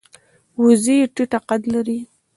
[0.63, 1.99] وزې ټیټه قد لري